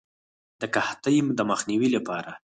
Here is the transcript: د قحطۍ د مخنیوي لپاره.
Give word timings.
د 0.61 0.61
قحطۍ 0.75 1.17
د 1.37 1.39
مخنیوي 1.51 1.89
لپاره. 1.95 2.31